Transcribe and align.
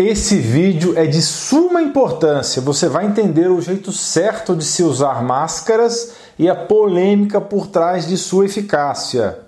Esse 0.00 0.36
vídeo 0.38 0.96
é 0.96 1.06
de 1.06 1.20
suma 1.20 1.82
importância. 1.82 2.62
Você 2.62 2.88
vai 2.88 3.04
entender 3.04 3.50
o 3.50 3.60
jeito 3.60 3.90
certo 3.90 4.54
de 4.54 4.64
se 4.64 4.84
usar 4.84 5.24
máscaras 5.24 6.12
e 6.38 6.48
a 6.48 6.54
polêmica 6.54 7.40
por 7.40 7.66
trás 7.66 8.06
de 8.06 8.16
sua 8.16 8.46
eficácia. 8.46 9.40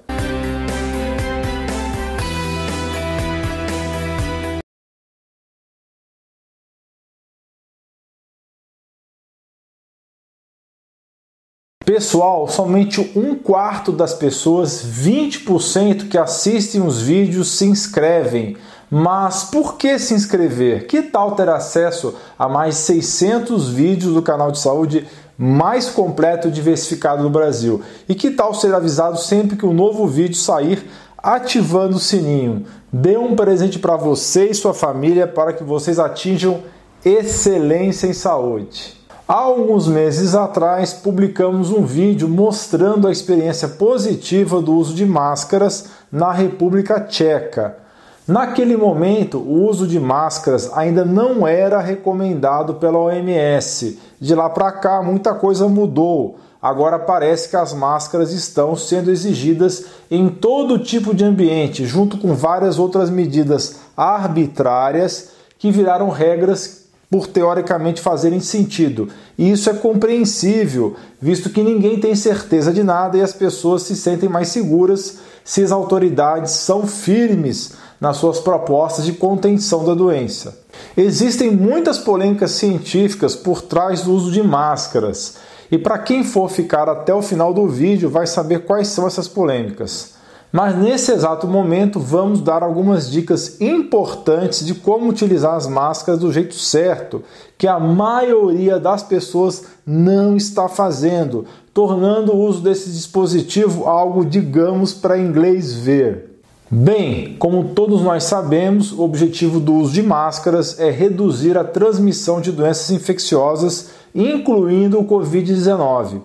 Pessoal, 11.85 12.49
somente 12.49 13.01
um 13.15 13.37
quarto 13.37 13.93
das 13.93 14.15
pessoas, 14.15 14.85
20% 14.85 16.09
que 16.09 16.19
assistem 16.19 16.83
os 16.83 17.01
vídeos 17.01 17.57
se 17.57 17.67
inscrevem. 17.67 18.57
Mas 18.91 19.45
por 19.45 19.77
que 19.77 20.01
se 20.01 20.15
inscrever? 20.15 20.89
Que 20.89 21.01
tal 21.01 21.37
ter 21.37 21.49
acesso 21.49 22.17
a 22.37 22.49
mais 22.49 22.75
600 22.75 23.69
vídeos 23.69 24.15
do 24.15 24.21
canal 24.21 24.51
de 24.51 24.59
saúde 24.59 25.07
mais 25.39 25.89
completo 25.89 26.49
e 26.49 26.51
diversificado 26.51 27.23
do 27.23 27.31
Brasil? 27.31 27.81
E 28.09 28.17
que 28.17 28.33
tal 28.33 28.53
ser 28.53 28.75
avisado 28.75 29.17
sempre 29.17 29.57
que 29.57 29.65
um 29.65 29.73
novo 29.73 30.09
vídeo 30.09 30.35
sair, 30.35 30.91
ativando 31.17 31.97
o 31.97 32.01
sininho? 32.01 32.67
Dê 32.93 33.17
um 33.17 33.37
presente 33.37 33.79
para 33.79 33.97
você 33.97 34.47
e 34.47 34.55
sua 34.55 34.75
família 34.75 35.29
para 35.29 35.53
que 35.53 35.63
vocês 35.63 36.01
atinjam 36.01 36.61
excelência 37.05 38.09
em 38.09 38.13
saúde. 38.13 38.99
Há 39.29 39.35
alguns 39.35 39.87
meses 39.87 40.35
atrás, 40.35 40.93
publicamos 40.93 41.71
um 41.71 41.85
vídeo 41.85 42.29
mostrando 42.29 43.07
a 43.07 43.13
experiência 43.13 43.69
positiva 43.69 44.61
do 44.61 44.75
uso 44.75 44.93
de 44.93 45.07
máscaras 45.07 45.91
na 46.11 46.33
República 46.33 46.99
Tcheca. 46.99 47.90
Naquele 48.31 48.77
momento, 48.77 49.39
o 49.39 49.67
uso 49.67 49.89
de 49.89 49.99
máscaras 49.99 50.71
ainda 50.75 51.05
não 51.05 51.49
era 51.49 51.81
recomendado 51.81 52.75
pela 52.75 52.97
OMS. 52.97 53.99
De 54.21 54.37
lá 54.37 54.49
para 54.49 54.71
cá, 54.71 55.03
muita 55.03 55.35
coisa 55.35 55.67
mudou. 55.67 56.39
Agora 56.63 56.97
parece 56.97 57.49
que 57.49 57.57
as 57.57 57.75
máscaras 57.75 58.33
estão 58.33 58.77
sendo 58.77 59.11
exigidas 59.11 59.87
em 60.09 60.29
todo 60.29 60.79
tipo 60.79 61.13
de 61.13 61.25
ambiente, 61.25 61.85
junto 61.85 62.19
com 62.19 62.33
várias 62.33 62.79
outras 62.79 63.11
medidas 63.11 63.81
arbitrárias 63.97 65.31
que 65.59 65.73
viraram 65.73 66.09
regras 66.09 66.85
por 67.11 67.27
teoricamente 67.27 68.01
fazerem 68.01 68.39
sentido. 68.39 69.09
E 69.37 69.51
isso 69.51 69.69
é 69.69 69.75
compreensível, 69.75 70.95
visto 71.21 71.51
que 71.51 71.65
ninguém 71.65 71.99
tem 71.99 72.15
certeza 72.15 72.73
de 72.73 72.85
nada 72.85 73.19
e 73.19 73.23
as 73.23 73.33
pessoas 73.33 73.83
se 73.83 73.97
sentem 73.97 74.29
mais 74.29 74.47
seguras 74.51 75.19
se 75.51 75.65
as 75.65 75.73
autoridades 75.73 76.53
são 76.53 76.87
firmes 76.87 77.73
nas 78.01 78.19
suas 78.19 78.39
propostas 78.39 79.05
de 79.05 79.13
contenção 79.13 79.85
da 79.85 79.95
doença. 79.95 80.61
Existem 80.97 81.51
muitas 81.51 81.99
polêmicas 81.99 82.53
científicas 82.53 83.35
por 83.35 83.61
trás 83.61 84.03
do 84.03 84.13
uso 84.13 84.31
de 84.31 84.45
máscaras, 84.45 85.39
e 85.69 85.77
para 85.77 85.99
quem 85.99 86.23
for 86.23 86.49
ficar 86.49 86.89
até 86.89 87.13
o 87.13 87.21
final 87.21 87.53
do 87.53 87.67
vídeo 87.67 88.09
vai 88.09 88.29
saber 88.29 88.61
quais 88.61 88.87
são 88.87 89.09
essas 89.09 89.27
polêmicas. 89.27 90.13
Mas 90.53 90.77
nesse 90.77 91.13
exato 91.13 91.47
momento 91.47 92.01
vamos 92.01 92.41
dar 92.41 92.63
algumas 92.63 93.09
dicas 93.09 93.61
importantes 93.61 94.67
de 94.67 94.75
como 94.75 95.09
utilizar 95.09 95.55
as 95.55 95.69
máscaras 95.69 96.21
do 96.21 96.33
jeito 96.33 96.55
certo, 96.55 97.23
que 97.57 97.69
a 97.69 97.79
maioria 97.79 98.79
das 98.81 99.03
pessoas 99.03 99.65
não 99.87 100.37
está 100.37 100.69
fazendo, 100.69 101.45
tornando 101.73 102.33
o 102.33 102.45
uso 102.45 102.61
desse 102.63 102.91
dispositivo 102.91 103.87
algo, 103.87 104.25
digamos, 104.25 104.93
para 104.93 105.19
inglês 105.19 105.73
ver. 105.73 106.31
Bem, 106.69 107.37
como 107.39 107.71
todos 107.75 108.01
nós 108.03 108.25
sabemos, 108.25 108.93
o 108.93 109.03
objetivo 109.03 109.59
do 109.59 109.75
uso 109.75 109.93
de 109.93 110.03
máscaras 110.03 110.79
é 110.79 110.91
reduzir 110.91 111.59
a 111.59 111.65
transmissão 111.65 112.41
de 112.41 112.53
doenças 112.53 112.91
infecciosas, 112.91 113.91
incluindo 114.15 114.99
o 114.99 115.05
Covid-19. 115.05 116.21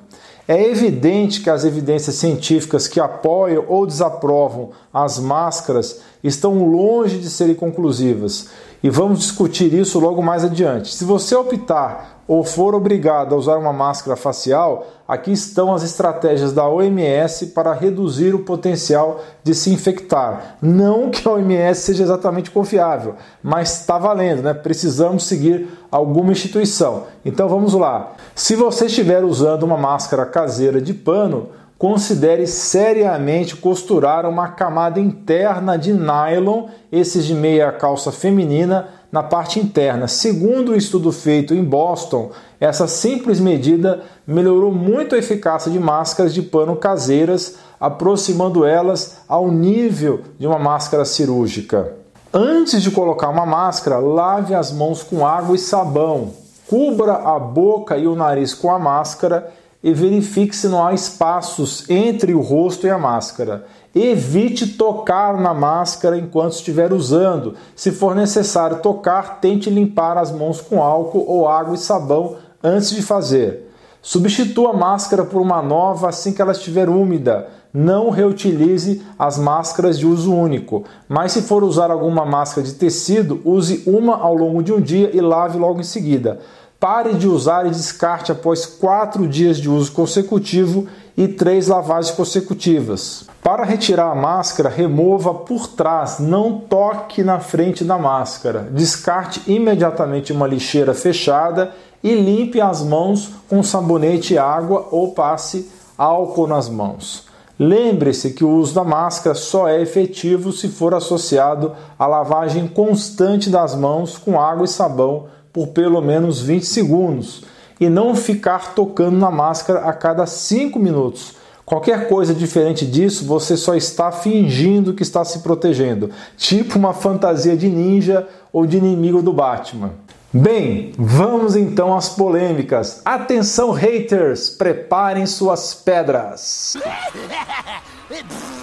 É 0.48 0.64
evidente 0.64 1.42
que 1.42 1.50
as 1.50 1.64
evidências 1.64 2.16
científicas 2.16 2.88
que 2.88 3.00
apoiam 3.00 3.66
ou 3.68 3.88
desaprovam 3.88 4.70
as 4.94 5.18
máscaras 5.18 6.02
estão 6.24 6.70
longe 6.70 7.18
de 7.18 7.30
serem 7.30 7.56
conclusivas 7.56 8.50
e 8.84 8.90
vamos 8.90 9.20
discutir 9.20 9.74
isso 9.74 10.00
logo 10.00 10.22
mais 10.22 10.44
adiante. 10.44 10.94
Se 10.94 11.04
você 11.04 11.36
optar 11.36 12.15
ou 12.28 12.44
for 12.44 12.74
obrigado 12.74 13.36
a 13.36 13.38
usar 13.38 13.58
uma 13.58 13.72
máscara 13.72 14.16
facial, 14.16 14.88
aqui 15.08 15.32
estão 15.32 15.74
as 15.74 15.84
estratégias 15.84 16.54
da 16.54 16.68
OMS 16.68 17.48
para 17.48 17.74
reduzir 17.74 18.34
o 18.34 18.40
potencial 18.40 19.22
de 19.44 19.54
se 19.54 19.70
infectar. 19.70 20.58
Não 20.62 21.12
que 21.12 21.28
a 21.28 21.32
OMS 21.34 21.82
seja 21.82 22.04
exatamente 22.04 22.50
confiável, 22.50 23.16
mas 23.44 23.80
está 23.80 24.00
valendo, 24.00 24.42
né? 24.42 24.54
Precisamos 24.54 25.26
seguir 25.26 25.68
alguma 25.92 26.32
instituição. 26.32 27.04
Então 27.24 27.48
vamos 27.48 27.74
lá. 27.74 28.14
Se 28.34 28.56
você 28.56 28.88
estiver 28.88 29.24
usando 29.24 29.64
uma 29.64 29.78
máscara 29.78 30.26
caseira 30.26 30.82
de 30.82 30.94
pano, 30.94 31.50
considere 31.78 32.48
seriamente 32.48 33.56
costurar 33.56 34.26
uma 34.26 34.48
camada 34.48 35.00
interna 35.00 35.78
de 35.78 35.94
nylon, 35.94 36.68
esses 36.92 37.26
de 37.26 37.36
meia 37.36 37.72
calça 37.72 38.12
feminina, 38.12 38.88
na 39.16 39.24
parte 39.24 39.62
interna. 39.62 40.10
Segundo 40.10 40.74
o 40.74 40.76
estudo 40.76 41.10
feito 41.10 41.54
em 41.54 41.64
Boston, 41.64 42.32
essa 42.60 42.86
simples 42.86 43.40
medida 43.40 44.02
melhorou 44.28 44.74
muito 44.74 45.16
a 45.16 45.18
eficácia 45.18 45.72
de 45.72 45.80
máscaras 45.80 46.34
de 46.34 46.42
pano 46.42 46.76
caseiras, 46.76 47.56
aproximando 47.80 48.66
elas 48.66 49.20
ao 49.26 49.50
nível 49.50 50.20
de 50.38 50.46
uma 50.46 50.60
máscara 50.60 51.06
cirúrgica. 51.06 51.94
Antes 52.34 52.84
de 52.84 52.92
colocar 52.92 53.30
uma 53.30 53.46
máscara, 53.46 54.00
lave 54.00 54.54
as 54.54 54.74
mãos 54.74 55.02
com 55.02 55.26
água 55.26 55.56
e 55.56 55.60
sabão. 55.60 56.34
Cubra 56.68 57.14
a 57.14 57.40
boca 57.40 57.98
e 57.98 58.08
o 58.08 58.18
nariz 58.18 58.54
com 58.54 58.70
a 58.70 58.78
máscara 58.78 59.50
e 59.82 59.94
verifique 59.94 60.54
se 60.54 60.68
não 60.68 60.86
há 60.86 60.94
espaços 60.94 61.90
entre 61.90 62.34
o 62.34 62.42
rosto 62.42 62.86
e 62.86 62.90
a 62.90 62.98
máscara. 62.98 63.66
Evite 63.96 64.68
tocar 64.68 65.40
na 65.40 65.54
máscara 65.54 66.18
enquanto 66.18 66.52
estiver 66.52 66.92
usando. 66.92 67.54
Se 67.74 67.94
for 67.94 68.14
necessário 68.14 68.80
tocar, 68.80 69.40
tente 69.40 69.70
limpar 69.70 70.18
as 70.18 70.34
mãos 70.34 70.60
com 70.60 70.84
álcool 70.84 71.24
ou 71.26 71.48
água 71.48 71.76
e 71.76 71.78
sabão 71.78 72.36
antes 72.62 72.90
de 72.90 73.02
fazer. 73.02 73.72
Substitua 74.02 74.72
a 74.72 74.74
máscara 74.74 75.24
por 75.24 75.42
uma 75.42 75.62
nova 75.62 76.10
assim 76.10 76.34
que 76.34 76.42
ela 76.42 76.52
estiver 76.52 76.90
úmida. 76.90 77.48
Não 77.74 78.10
reutilize 78.10 79.02
as 79.18 79.38
máscaras 79.38 79.98
de 79.98 80.06
uso 80.06 80.34
único, 80.34 80.84
mas 81.08 81.32
se 81.32 81.42
for 81.42 81.64
usar 81.64 81.90
alguma 81.90 82.26
máscara 82.26 82.68
de 82.68 82.74
tecido, 82.74 83.42
use 83.46 83.82
uma 83.88 84.18
ao 84.18 84.36
longo 84.36 84.62
de 84.62 84.74
um 84.74 84.80
dia 84.80 85.10
e 85.14 85.22
lave 85.22 85.58
logo 85.58 85.80
em 85.80 85.84
seguida. 85.84 86.40
Pare 86.80 87.14
de 87.14 87.28
usar 87.28 87.66
e 87.66 87.72
descarte 87.72 88.32
após 88.32 88.66
quatro 88.66 89.28
dias 89.28 89.58
de 89.58 89.70
uso 89.70 89.92
consecutivo 89.92 90.88
e 91.18 91.28
três 91.28 91.68
lavagens 91.68 92.14
consecutivas. 92.16 93.26
Para 93.42 93.64
retirar 93.64 94.12
a 94.12 94.16
máscara, 94.16 94.70
remova 94.70 95.34
por 95.34 95.68
trás, 95.68 96.20
não 96.20 96.60
toque 96.60 97.24
na 97.24 97.40
frente 97.40 97.84
da 97.84 97.98
máscara. 97.98 98.68
Descarte 98.72 99.42
imediatamente 99.48 100.34
uma 100.34 100.48
lixeira 100.48 100.94
fechada 100.94 101.72
e 102.04 102.14
limpe 102.14 102.60
as 102.60 102.84
mãos 102.84 103.32
com 103.48 103.64
sabonete 103.64 104.34
e 104.34 104.38
água 104.38 104.88
ou 104.92 105.14
passe 105.14 105.72
álcool 105.98 106.48
nas 106.48 106.68
mãos. 106.68 107.26
Lembre-se 107.58 108.32
que 108.32 108.44
o 108.44 108.50
uso 108.50 108.76
da 108.76 108.84
máscara 108.84 109.34
só 109.34 109.68
é 109.70 109.82
efetivo 109.82 110.52
se 110.52 110.68
for 110.68 110.94
associado 110.94 111.72
à 111.98 112.06
lavagem 112.06 112.68
constante 112.68 113.50
das 113.50 113.74
mãos 113.74 114.18
com 114.18 114.40
água 114.40 114.66
e 114.66 114.68
sabão 114.68 115.28
por 115.56 115.68
pelo 115.68 116.02
menos 116.02 116.42
20 116.42 116.66
segundos 116.66 117.46
e 117.80 117.88
não 117.88 118.14
ficar 118.14 118.76
tocando 118.76 119.16
na 119.18 119.32
máscara 119.32 119.86
a 119.86 119.94
cada 119.94 120.26
5 120.26 120.78
minutos. 120.78 121.36
Qualquer 121.66 122.10
coisa 122.10 122.34
diferente 122.34 122.86
disso, 122.86 123.26
você 123.26 123.56
só 123.56 123.74
está 123.74 124.12
fingindo 124.12 124.94
que 124.94 125.02
está 125.02 125.24
se 125.24 125.40
protegendo, 125.40 126.12
tipo 126.36 126.78
uma 126.78 126.94
fantasia 126.94 127.56
de 127.56 127.70
ninja 127.70 128.28
ou 128.52 128.66
de 128.66 128.76
inimigo 128.76 129.22
do 129.22 129.32
Batman. 129.32 129.94
Bem, 130.34 130.92
vamos 130.98 131.56
então 131.56 131.96
às 131.96 132.10
polêmicas. 132.10 133.02
Atenção, 133.06 133.72
haters, 133.72 134.50
preparem 134.50 135.26
suas 135.26 135.74
pedras. 135.74 136.76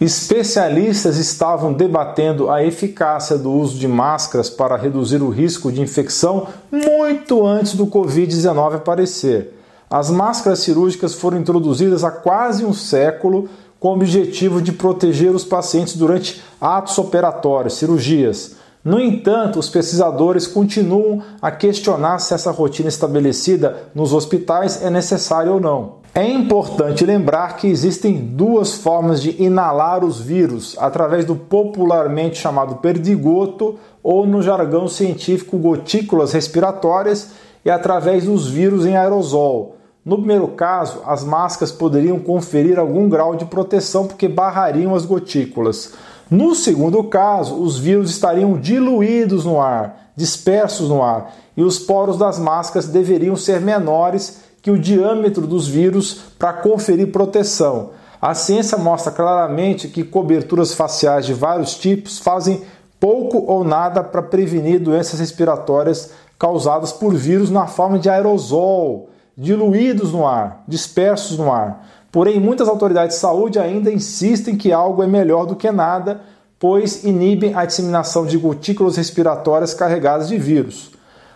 Especialistas 0.00 1.18
estavam 1.18 1.72
debatendo 1.72 2.50
a 2.50 2.64
eficácia 2.64 3.38
do 3.38 3.52
uso 3.52 3.78
de 3.78 3.86
máscaras 3.86 4.50
para 4.50 4.76
reduzir 4.76 5.22
o 5.22 5.30
risco 5.30 5.70
de 5.70 5.80
infecção 5.80 6.48
muito 6.70 7.46
antes 7.46 7.74
do 7.74 7.86
Covid-19 7.86 8.74
aparecer. 8.74 9.54
As 9.88 10.10
máscaras 10.10 10.58
cirúrgicas 10.58 11.14
foram 11.14 11.38
introduzidas 11.38 12.02
há 12.02 12.10
quase 12.10 12.64
um 12.64 12.72
século 12.72 13.48
com 13.78 13.90
o 13.90 13.94
objetivo 13.94 14.60
de 14.60 14.72
proteger 14.72 15.30
os 15.30 15.44
pacientes 15.44 15.94
durante 15.94 16.42
atos 16.60 16.98
operatórios, 16.98 17.74
cirurgias. 17.74 18.56
No 18.84 18.98
entanto, 18.98 19.60
os 19.60 19.68
pesquisadores 19.68 20.46
continuam 20.48 21.22
a 21.40 21.52
questionar 21.52 22.18
se 22.18 22.34
essa 22.34 22.50
rotina 22.50 22.88
estabelecida 22.88 23.84
nos 23.94 24.12
hospitais 24.12 24.82
é 24.82 24.90
necessária 24.90 25.52
ou 25.52 25.60
não. 25.60 26.03
É 26.16 26.24
importante 26.24 27.04
lembrar 27.04 27.56
que 27.56 27.66
existem 27.66 28.14
duas 28.14 28.74
formas 28.74 29.20
de 29.20 29.42
inalar 29.42 30.04
os 30.04 30.20
vírus, 30.20 30.76
através 30.78 31.24
do 31.24 31.34
popularmente 31.34 32.38
chamado 32.38 32.76
perdigoto 32.76 33.80
ou 34.00 34.24
no 34.24 34.40
jargão 34.40 34.86
científico 34.86 35.58
gotículas 35.58 36.32
respiratórias 36.32 37.30
e 37.64 37.70
através 37.70 38.26
dos 38.26 38.48
vírus 38.48 38.86
em 38.86 38.96
aerosol. 38.96 39.74
No 40.04 40.18
primeiro 40.18 40.46
caso, 40.46 41.00
as 41.04 41.24
máscaras 41.24 41.72
poderiam 41.72 42.20
conferir 42.20 42.78
algum 42.78 43.08
grau 43.08 43.34
de 43.34 43.46
proteção 43.46 44.06
porque 44.06 44.28
barrariam 44.28 44.94
as 44.94 45.04
gotículas. 45.04 45.94
No 46.30 46.54
segundo 46.54 47.02
caso, 47.02 47.60
os 47.60 47.76
vírus 47.76 48.10
estariam 48.10 48.56
diluídos 48.56 49.44
no 49.44 49.60
ar, 49.60 50.12
dispersos 50.14 50.88
no 50.88 51.02
ar, 51.02 51.34
e 51.56 51.62
os 51.62 51.80
poros 51.80 52.16
das 52.16 52.38
máscaras 52.38 52.86
deveriam 52.86 53.34
ser 53.34 53.60
menores 53.60 54.43
que 54.64 54.70
o 54.70 54.78
diâmetro 54.78 55.46
dos 55.46 55.68
vírus 55.68 56.22
para 56.38 56.54
conferir 56.54 57.12
proteção. 57.12 57.90
A 58.20 58.32
ciência 58.32 58.78
mostra 58.78 59.12
claramente 59.12 59.88
que 59.88 60.02
coberturas 60.02 60.72
faciais 60.72 61.26
de 61.26 61.34
vários 61.34 61.74
tipos 61.74 62.18
fazem 62.18 62.62
pouco 62.98 63.44
ou 63.46 63.62
nada 63.62 64.02
para 64.02 64.22
prevenir 64.22 64.80
doenças 64.80 65.20
respiratórias 65.20 66.12
causadas 66.38 66.92
por 66.92 67.14
vírus 67.14 67.50
na 67.50 67.66
forma 67.66 67.98
de 67.98 68.08
aerosol 68.08 69.10
diluídos 69.36 70.12
no 70.12 70.26
ar, 70.26 70.64
dispersos 70.66 71.36
no 71.36 71.52
ar. 71.52 71.86
Porém, 72.10 72.40
muitas 72.40 72.66
autoridades 72.66 73.16
de 73.16 73.20
saúde 73.20 73.58
ainda 73.58 73.92
insistem 73.92 74.56
que 74.56 74.72
algo 74.72 75.02
é 75.02 75.06
melhor 75.06 75.44
do 75.44 75.56
que 75.56 75.70
nada, 75.70 76.22
pois 76.58 77.04
inibem 77.04 77.54
a 77.54 77.66
disseminação 77.66 78.24
de 78.24 78.38
gotículas 78.38 78.96
respiratórias 78.96 79.74
carregadas 79.74 80.28
de 80.28 80.38
vírus. 80.38 80.90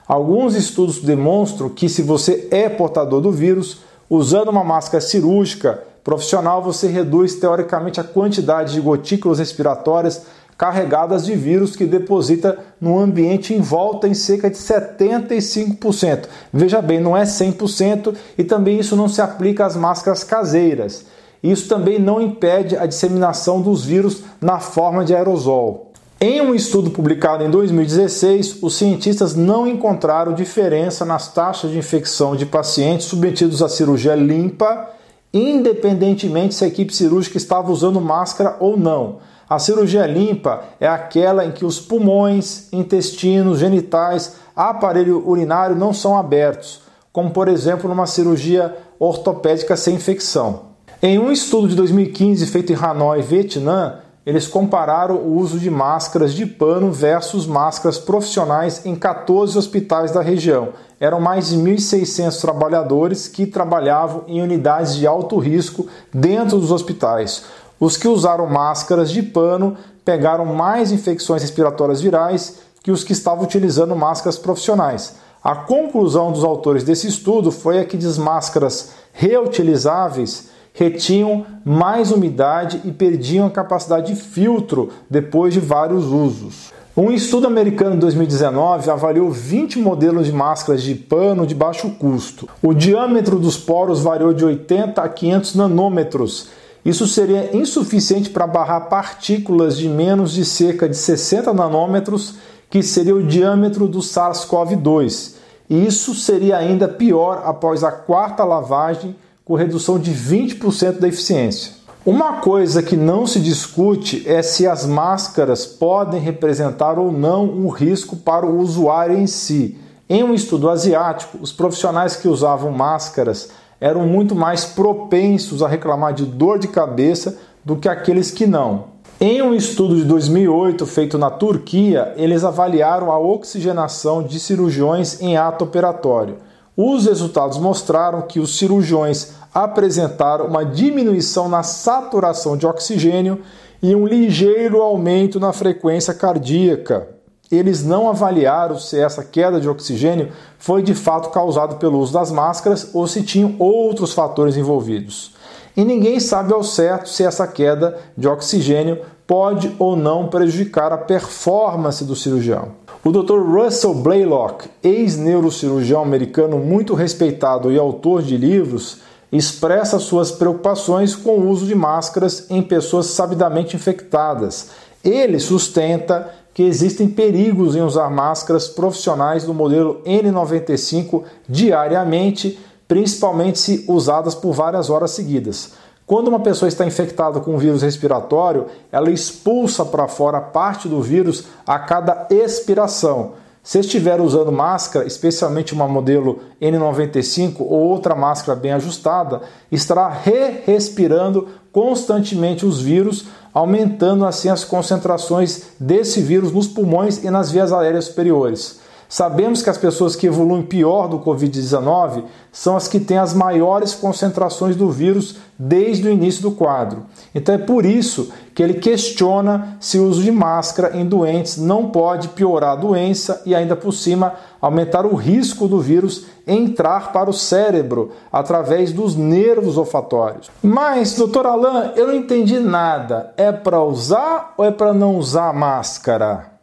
Alguns 0.08 0.55
estudos 0.55 1.02
demonstram 1.02 1.69
que 1.69 1.87
se 1.87 2.00
você 2.00 2.49
é 2.50 2.66
portador 2.66 3.20
do 3.20 3.31
vírus, 3.31 3.81
usando 4.08 4.49
uma 4.49 4.64
máscara 4.64 5.02
cirúrgica 5.02 5.84
profissional, 6.02 6.62
você 6.62 6.88
reduz 6.88 7.34
teoricamente 7.34 8.00
a 8.00 8.05
quantidade 8.05 8.72
de 8.72 8.81
gotículas 8.81 9.38
respiratórias 9.38 10.22
carregadas 10.56 11.26
de 11.26 11.34
vírus 11.34 11.76
que 11.76 11.84
deposita 11.84 12.58
no 12.81 12.99
ambiente 12.99 13.52
em 13.52 13.60
volta 13.60 14.08
em 14.08 14.14
cerca 14.14 14.49
de 14.49 14.56
75%. 14.56 16.25
Veja 16.50 16.81
bem, 16.81 17.00
não 17.00 17.14
é 17.14 17.25
100% 17.25 18.16
e 18.38 18.43
também 18.43 18.81
isso 18.81 18.96
não 18.96 19.11
se 19.11 19.20
aplica 19.20 19.66
às 19.66 19.76
máscaras 19.76 20.25
caseiras. 20.25 21.04
Isso 21.43 21.69
também 21.69 21.99
não 21.99 22.20
impede 22.20 22.78
a 22.78 22.87
disseminação 22.87 23.61
dos 23.61 23.84
vírus 23.84 24.22
na 24.40 24.58
forma 24.58 25.04
de 25.04 25.14
aerosol. 25.14 25.88
Em 26.20 26.40
um 26.40 26.52
estudo 26.52 26.90
publicado 26.90 27.44
em 27.44 27.50
2016, 27.50 28.60
os 28.60 28.74
cientistas 28.74 29.36
não 29.36 29.68
encontraram 29.68 30.34
diferença 30.34 31.04
nas 31.04 31.32
taxas 31.32 31.70
de 31.70 31.78
infecção 31.78 32.34
de 32.34 32.44
pacientes 32.44 33.06
submetidos 33.06 33.62
à 33.62 33.68
cirurgia 33.68 34.16
limpa, 34.16 34.90
independentemente 35.32 36.56
se 36.56 36.64
a 36.64 36.66
equipe 36.66 36.92
cirúrgica 36.92 37.36
estava 37.36 37.70
usando 37.70 38.00
máscara 38.00 38.56
ou 38.58 38.76
não. 38.76 39.18
A 39.48 39.60
cirurgia 39.60 40.06
limpa 40.06 40.64
é 40.80 40.88
aquela 40.88 41.44
em 41.44 41.52
que 41.52 41.64
os 41.64 41.78
pulmões, 41.78 42.66
intestinos, 42.72 43.60
genitais, 43.60 44.34
aparelho 44.56 45.22
urinário 45.24 45.76
não 45.76 45.92
são 45.92 46.18
abertos, 46.18 46.80
como 47.12 47.30
por 47.30 47.46
exemplo 47.46 47.88
numa 47.88 48.06
cirurgia 48.06 48.76
ortopédica 48.98 49.76
sem 49.76 49.94
infecção. 49.94 50.62
Em 51.00 51.16
um 51.16 51.30
estudo 51.30 51.68
de 51.68 51.76
2015 51.76 52.44
feito 52.46 52.72
em 52.72 52.76
Hanoi, 52.76 53.22
Vietnã, 53.22 54.00
eles 54.28 54.46
compararam 54.46 55.14
o 55.14 55.38
uso 55.38 55.58
de 55.58 55.70
máscaras 55.70 56.34
de 56.34 56.44
pano 56.44 56.92
versus 56.92 57.46
máscaras 57.46 57.96
profissionais 57.96 58.84
em 58.84 58.94
14 58.94 59.56
hospitais 59.56 60.12
da 60.12 60.20
região. 60.20 60.75
Eram 61.00 61.19
mais 61.19 61.48
de 61.48 61.56
1.600 61.56 62.38
trabalhadores 62.38 63.26
que 63.26 63.46
trabalhavam 63.46 64.25
em 64.28 64.42
unidades 64.42 64.96
de 64.96 65.06
alto 65.06 65.38
risco 65.38 65.86
dentro 66.12 66.58
dos 66.58 66.70
hospitais. 66.70 67.44
Os 67.80 67.96
que 67.96 68.06
usaram 68.06 68.46
máscaras 68.46 69.10
de 69.10 69.22
pano 69.22 69.78
pegaram 70.04 70.44
mais 70.44 70.92
infecções 70.92 71.40
respiratórias 71.40 72.02
virais 72.02 72.58
que 72.82 72.90
os 72.90 73.02
que 73.02 73.14
estavam 73.14 73.44
utilizando 73.44 73.96
máscaras 73.96 74.36
profissionais. 74.36 75.14
A 75.42 75.56
conclusão 75.56 76.32
dos 76.32 76.44
autores 76.44 76.84
desse 76.84 77.06
estudo 77.06 77.50
foi 77.50 77.78
a 77.78 77.84
que 77.86 77.96
as 77.96 78.19
máscaras 78.19 78.90
reutilizáveis 79.10 80.50
retinham 80.72 81.44
mais 81.64 82.10
umidade 82.10 82.80
e 82.84 82.92
perdiam 82.92 83.46
a 83.46 83.50
capacidade 83.50 84.14
de 84.14 84.20
filtro 84.20 84.90
depois 85.08 85.52
de 85.54 85.60
vários 85.60 86.06
usos. 86.06 86.72
Um 86.96 87.12
estudo 87.12 87.46
americano 87.46 87.92
de 87.92 88.00
2019 88.00 88.90
avaliou 88.90 89.30
20 89.30 89.78
modelos 89.78 90.26
de 90.26 90.32
máscaras 90.32 90.82
de 90.82 90.94
pano 90.94 91.46
de 91.46 91.54
baixo 91.54 91.90
custo. 91.90 92.48
O 92.62 92.74
diâmetro 92.74 93.38
dos 93.38 93.56
poros 93.56 94.00
variou 94.00 94.32
de 94.32 94.44
80 94.44 95.00
a 95.00 95.08
500 95.08 95.54
nanômetros 95.54 96.48
isso 96.88 97.06
seria 97.06 97.54
insuficiente 97.54 98.30
para 98.30 98.46
barrar 98.46 98.88
partículas 98.88 99.76
de 99.76 99.88
menos 99.88 100.32
de 100.32 100.42
cerca 100.42 100.88
de 100.88 100.96
60 100.96 101.52
nanômetros, 101.52 102.36
que 102.70 102.82
seria 102.82 103.14
o 103.14 103.22
diâmetro 103.22 103.86
do 103.86 103.98
SARS-CoV-2. 103.98 105.34
E 105.68 105.86
isso 105.86 106.14
seria 106.14 106.56
ainda 106.56 106.88
pior 106.88 107.42
após 107.44 107.84
a 107.84 107.92
quarta 107.92 108.42
lavagem, 108.42 109.14
com 109.48 109.54
redução 109.54 109.98
de 109.98 110.12
20% 110.12 110.98
da 110.98 111.08
eficiência. 111.08 111.72
Uma 112.04 112.34
coisa 112.34 112.82
que 112.82 112.94
não 112.94 113.26
se 113.26 113.40
discute 113.40 114.22
é 114.28 114.42
se 114.42 114.66
as 114.66 114.84
máscaras 114.84 115.64
podem 115.64 116.20
representar 116.20 116.98
ou 116.98 117.10
não 117.10 117.46
um 117.46 117.68
risco 117.68 118.14
para 118.14 118.44
o 118.44 118.58
usuário 118.58 119.16
em 119.16 119.26
si. 119.26 119.78
Em 120.06 120.22
um 120.22 120.34
estudo 120.34 120.68
asiático, 120.68 121.38
os 121.40 121.50
profissionais 121.50 122.14
que 122.14 122.28
usavam 122.28 122.70
máscaras 122.70 123.48
eram 123.80 124.06
muito 124.06 124.34
mais 124.34 124.66
propensos 124.66 125.62
a 125.62 125.68
reclamar 125.68 126.12
de 126.12 126.26
dor 126.26 126.58
de 126.58 126.68
cabeça 126.68 127.38
do 127.64 127.76
que 127.76 127.88
aqueles 127.88 128.30
que 128.30 128.46
não. 128.46 128.98
Em 129.18 129.40
um 129.40 129.54
estudo 129.54 129.96
de 129.96 130.04
2008 130.04 130.84
feito 130.84 131.16
na 131.16 131.30
Turquia, 131.30 132.12
eles 132.16 132.44
avaliaram 132.44 133.10
a 133.10 133.18
oxigenação 133.18 134.22
de 134.22 134.38
cirurgiões 134.38 135.22
em 135.22 135.38
ato 135.38 135.64
operatório. 135.64 136.36
Os 136.80 137.06
resultados 137.06 137.58
mostraram 137.58 138.22
que 138.22 138.38
os 138.38 138.56
cirurgiões 138.56 139.32
apresentaram 139.52 140.46
uma 140.46 140.64
diminuição 140.64 141.48
na 141.48 141.64
saturação 141.64 142.56
de 142.56 142.66
oxigênio 142.66 143.42
e 143.82 143.96
um 143.96 144.06
ligeiro 144.06 144.80
aumento 144.80 145.40
na 145.40 145.52
frequência 145.52 146.14
cardíaca 146.14 147.19
eles 147.50 147.82
não 147.82 148.08
avaliaram 148.08 148.78
se 148.78 148.98
essa 149.00 149.25
queda 149.25 149.60
de 149.60 149.69
oxigênio 149.69 150.30
foi 150.58 150.82
de 150.82 150.94
fato 150.94 151.30
causada 151.30 151.76
pelo 151.76 151.98
uso 151.98 152.12
das 152.12 152.30
máscaras 152.30 152.90
ou 152.92 153.06
se 153.06 153.22
tinham 153.22 153.56
outros 153.58 154.12
fatores 154.12 154.56
envolvidos. 154.56 155.32
E 155.78 155.84
ninguém 155.84 156.19
sabe 156.19 156.52
ao 156.52 156.64
certo 156.64 157.08
se 157.08 157.22
essa 157.22 157.46
queda 157.46 157.96
de 158.16 158.26
oxigênio 158.26 158.98
pode 159.25 159.76
ou 159.78 159.94
não 159.94 160.26
prejudicar 160.26 160.92
a 160.92 160.98
performance 160.98 162.04
do 162.04 162.16
cirurgião. 162.16 162.72
O 163.04 163.12
Dr. 163.12 163.38
Russell 163.38 163.94
Blaylock, 163.94 164.68
ex-neurocirurgião 164.82 166.02
americano 166.02 166.58
muito 166.58 166.94
respeitado 166.94 167.70
e 167.70 167.78
autor 167.78 168.23
de 168.23 168.37
livros, 168.37 169.02
expressa 169.30 170.00
suas 170.00 170.32
preocupações 170.32 171.14
com 171.14 171.38
o 171.38 171.49
uso 171.49 171.64
de 171.64 171.76
máscaras 171.76 172.50
em 172.50 172.61
pessoas 172.61 173.06
sabidamente 173.06 173.76
infectadas. 173.76 174.70
Ele 175.04 175.38
sustenta 175.38 176.28
que 176.52 176.64
existem 176.64 177.06
perigos 177.06 177.76
em 177.76 177.82
usar 177.82 178.11
máscaras 178.11 178.66
profissionais 178.66 179.44
do 179.44 179.54
modelo 179.54 180.02
N95 180.04 181.23
diariamente, 181.49 182.58
principalmente 182.88 183.59
se 183.59 183.85
usadas 183.87 184.35
por 184.35 184.52
várias 184.52 184.88
horas 184.88 185.11
seguidas. 185.11 185.75
Quando 186.07 186.28
uma 186.28 186.40
pessoa 186.40 186.71
está 186.71 186.87
infectada 186.87 187.38
com 187.38 187.54
um 187.54 187.59
vírus 187.59 187.83
respiratório, 187.83 188.64
ela 188.90 189.11
expulsa 189.11 189.85
para 189.85 190.09
fora 190.09 190.40
parte 190.40 190.88
do 190.88 191.02
vírus 191.02 191.45
a 191.66 191.78
cada 191.78 192.26
expiração. 192.30 193.35
Se 193.62 193.80
estiver 193.80 194.18
usando 194.18 194.50
máscara, 194.50 195.07
especialmente 195.07 195.75
uma 195.75 195.87
modelo 195.87 196.40
N95 196.62 197.57
ou 197.61 197.90
outra 197.90 198.14
máscara 198.14 198.59
bem 198.59 198.73
ajustada, 198.73 199.42
estará 199.71 200.09
re-respirando 200.09 201.49
constantemente 201.71 202.64
os 202.64 202.80
vírus, 202.80 203.26
aumentando 203.52 204.25
assim 204.25 204.49
as 204.49 204.64
concentrações 204.64 205.64
desse 205.78 206.23
vírus 206.23 206.50
nos 206.50 206.66
pulmões 206.66 207.23
e 207.23 207.28
nas 207.28 207.50
vias 207.50 207.71
aéreas 207.71 208.07
superiores. 208.07 208.80
Sabemos 209.08 209.62
que 209.62 209.70
as 209.70 209.78
pessoas 209.78 210.14
que 210.14 210.26
evoluem 210.26 210.62
pior 210.62 211.08
do 211.08 211.18
Covid-19 211.20 212.24
são 212.52 212.76
as 212.76 212.86
que 212.86 213.00
têm 213.00 213.16
as 213.16 213.32
maiores 213.32 213.94
concentrações 213.94 214.76
do 214.76 214.90
vírus 214.90 215.36
desde 215.58 216.06
o 216.06 216.10
início 216.10 216.42
do 216.42 216.50
quadro. 216.50 217.06
Então 217.34 217.54
é 217.54 217.58
por 217.58 217.86
isso 217.86 218.30
que 218.54 218.62
ele 218.62 218.74
questiona 218.74 219.78
se 219.80 219.98
o 219.98 220.06
uso 220.06 220.22
de 220.22 220.30
máscara 220.30 220.94
em 220.94 221.06
doentes 221.06 221.56
não 221.56 221.88
pode 221.88 222.28
piorar 222.28 222.72
a 222.72 222.80
doença 222.80 223.42
e, 223.46 223.54
ainda 223.54 223.74
por 223.74 223.92
cima, 223.92 224.34
aumentar 224.60 225.06
o 225.06 225.14
risco 225.14 225.66
do 225.66 225.80
vírus 225.80 226.26
entrar 226.46 227.10
para 227.10 227.30
o 227.30 227.34
cérebro 227.34 228.12
através 228.30 228.92
dos 228.92 229.16
nervos 229.16 229.78
olfatórios. 229.78 230.50
Mas, 230.62 231.14
doutor 231.14 231.46
Alain, 231.46 231.92
eu 231.96 232.08
não 232.08 232.14
entendi 232.14 232.58
nada. 232.58 233.32
É 233.38 233.52
para 233.52 233.82
usar 233.82 234.52
ou 234.58 234.66
é 234.66 234.70
para 234.70 234.92
não 234.92 235.16
usar 235.16 235.54
máscara? 235.54 236.57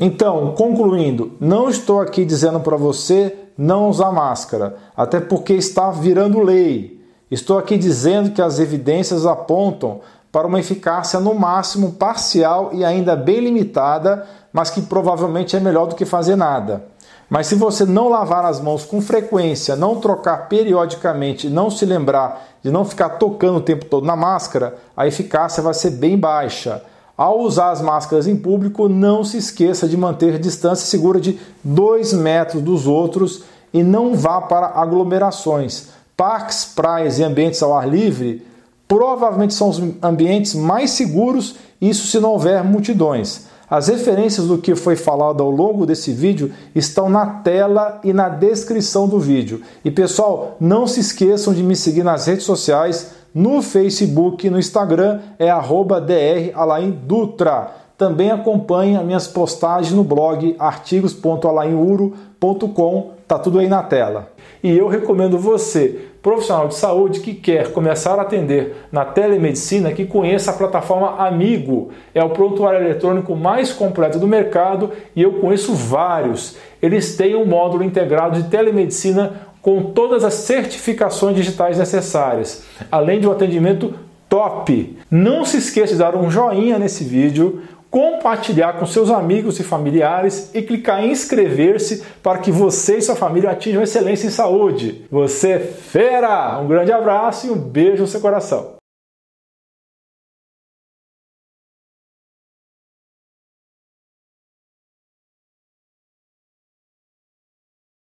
Então, 0.00 0.52
concluindo, 0.56 1.32
não 1.40 1.68
estou 1.68 2.00
aqui 2.00 2.24
dizendo 2.24 2.60
para 2.60 2.76
você 2.76 3.34
não 3.56 3.88
usar 3.88 4.12
máscara, 4.12 4.76
até 4.96 5.18
porque 5.18 5.54
está 5.54 5.90
virando 5.90 6.40
lei. 6.40 7.02
Estou 7.28 7.58
aqui 7.58 7.76
dizendo 7.76 8.30
que 8.30 8.40
as 8.40 8.60
evidências 8.60 9.26
apontam 9.26 10.00
para 10.30 10.46
uma 10.46 10.60
eficácia 10.60 11.18
no 11.18 11.34
máximo 11.34 11.92
parcial 11.92 12.70
e 12.72 12.84
ainda 12.84 13.16
bem 13.16 13.40
limitada, 13.40 14.24
mas 14.52 14.70
que 14.70 14.82
provavelmente 14.82 15.56
é 15.56 15.60
melhor 15.60 15.86
do 15.86 15.96
que 15.96 16.04
fazer 16.04 16.36
nada. 16.36 16.84
Mas 17.28 17.48
se 17.48 17.54
você 17.54 17.84
não 17.84 18.08
lavar 18.08 18.44
as 18.44 18.60
mãos 18.60 18.84
com 18.84 19.02
frequência, 19.02 19.76
não 19.76 19.96
trocar 19.96 20.48
periodicamente, 20.48 21.50
não 21.50 21.70
se 21.70 21.84
lembrar 21.84 22.48
de 22.62 22.70
não 22.70 22.84
ficar 22.84 23.10
tocando 23.10 23.58
o 23.58 23.62
tempo 23.62 23.84
todo 23.84 24.06
na 24.06 24.16
máscara, 24.16 24.76
a 24.96 25.06
eficácia 25.06 25.62
vai 25.62 25.74
ser 25.74 25.90
bem 25.90 26.16
baixa. 26.16 26.82
Ao 27.18 27.40
usar 27.40 27.72
as 27.72 27.82
máscaras 27.82 28.28
em 28.28 28.36
público, 28.36 28.88
não 28.88 29.24
se 29.24 29.38
esqueça 29.38 29.88
de 29.88 29.96
manter 29.96 30.38
distância 30.38 30.86
segura 30.86 31.20
de 31.20 31.36
2 31.64 32.12
metros 32.12 32.62
dos 32.62 32.86
outros 32.86 33.42
e 33.74 33.82
não 33.82 34.14
vá 34.14 34.40
para 34.40 34.68
aglomerações. 34.68 35.88
Parques, 36.16 36.64
praias 36.64 37.18
e 37.18 37.24
ambientes 37.24 37.60
ao 37.60 37.76
ar 37.76 37.88
livre 37.88 38.46
provavelmente 38.86 39.52
são 39.52 39.68
os 39.68 39.82
ambientes 40.00 40.54
mais 40.54 40.92
seguros, 40.92 41.56
isso 41.80 42.06
se 42.06 42.20
não 42.20 42.30
houver 42.30 42.62
multidões. 42.62 43.48
As 43.68 43.88
referências 43.88 44.46
do 44.46 44.56
que 44.56 44.76
foi 44.76 44.94
falado 44.94 45.42
ao 45.42 45.50
longo 45.50 45.84
desse 45.84 46.12
vídeo 46.12 46.52
estão 46.72 47.10
na 47.10 47.26
tela 47.26 48.00
e 48.04 48.12
na 48.12 48.28
descrição 48.28 49.08
do 49.08 49.18
vídeo. 49.18 49.60
E 49.84 49.90
pessoal, 49.90 50.56
não 50.60 50.86
se 50.86 51.00
esqueçam 51.00 51.52
de 51.52 51.64
me 51.64 51.74
seguir 51.74 52.04
nas 52.04 52.26
redes 52.26 52.44
sociais, 52.44 53.17
no 53.38 53.62
Facebook 53.62 54.44
e 54.44 54.50
no 54.50 54.58
Instagram 54.58 55.20
é 55.38 55.46
@dralaindutra. 55.46 57.70
Também 57.96 58.32
acompanhe 58.32 58.98
minhas 59.04 59.28
postagens 59.28 59.94
no 59.94 60.02
blog 60.02 60.56
artigos.alainuro.com, 60.58 63.10
tá 63.28 63.38
tudo 63.38 63.60
aí 63.60 63.68
na 63.68 63.84
tela. 63.84 64.32
E 64.60 64.76
eu 64.76 64.88
recomendo 64.88 65.38
você, 65.38 66.08
profissional 66.20 66.66
de 66.66 66.74
saúde 66.74 67.20
que 67.20 67.32
quer 67.32 67.72
começar 67.72 68.18
a 68.18 68.22
atender 68.22 68.88
na 68.90 69.04
telemedicina, 69.04 69.92
que 69.92 70.04
conheça 70.04 70.50
a 70.50 70.54
plataforma 70.54 71.24
Amigo. 71.24 71.90
É 72.12 72.24
o 72.24 72.30
prontuário 72.30 72.80
eletrônico 72.80 73.36
mais 73.36 73.72
completo 73.72 74.18
do 74.18 74.26
mercado 74.26 74.90
e 75.14 75.22
eu 75.22 75.34
conheço 75.34 75.74
vários. 75.74 76.56
Eles 76.82 77.16
têm 77.16 77.36
um 77.36 77.46
módulo 77.46 77.84
integrado 77.84 78.42
de 78.42 78.48
telemedicina 78.48 79.47
com 79.62 79.82
todas 79.92 80.24
as 80.24 80.34
certificações 80.34 81.36
digitais 81.36 81.78
necessárias, 81.78 82.64
além 82.90 83.20
de 83.20 83.26
um 83.26 83.32
atendimento 83.32 83.94
top. 84.28 84.96
Não 85.10 85.44
se 85.44 85.58
esqueça 85.58 85.92
de 85.92 85.98
dar 85.98 86.16
um 86.16 86.30
joinha 86.30 86.78
nesse 86.78 87.04
vídeo, 87.04 87.62
compartilhar 87.90 88.74
com 88.74 88.86
seus 88.86 89.10
amigos 89.10 89.58
e 89.58 89.64
familiares 89.64 90.50
e 90.54 90.62
clicar 90.62 91.02
em 91.02 91.10
inscrever-se 91.10 92.02
para 92.22 92.38
que 92.38 92.50
você 92.50 92.98
e 92.98 93.02
sua 93.02 93.16
família 93.16 93.50
atinjam 93.50 93.82
excelência 93.82 94.26
em 94.26 94.30
saúde. 94.30 95.04
Você 95.10 95.52
é 95.52 95.58
fera! 95.58 96.58
Um 96.60 96.68
grande 96.68 96.92
abraço 96.92 97.46
e 97.46 97.50
um 97.50 97.58
beijo 97.58 98.02
no 98.02 98.08
seu 98.08 98.20
coração. 98.20 98.77